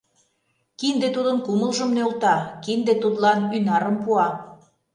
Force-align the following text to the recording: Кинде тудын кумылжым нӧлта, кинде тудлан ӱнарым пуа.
Кинде 0.79 1.07
тудын 1.15 1.37
кумылжым 1.45 1.89
нӧлта, 1.95 2.35
кинде 2.63 2.93
тудлан 3.01 3.39
ӱнарым 3.57 3.95
пуа. 4.03 4.27